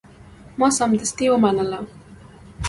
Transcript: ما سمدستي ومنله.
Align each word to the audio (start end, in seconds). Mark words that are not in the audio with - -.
ما 0.57 0.69
سمدستي 0.69 1.29
ومنله. 1.29 1.85